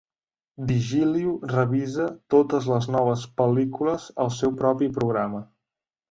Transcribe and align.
Digilio 0.69 1.33
revisa 1.51 2.07
totes 2.35 2.69
les 2.71 2.87
noves 2.95 3.25
pel·lícules 3.41 4.07
al 4.25 4.31
seu 4.39 4.55
propi 4.63 4.89
programa. 4.97 5.43